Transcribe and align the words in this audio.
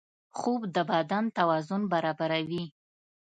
خوب 0.37 0.61
د 0.75 0.77
بدن 0.91 1.25
توازن 1.37 1.81
برابروي 1.93 2.65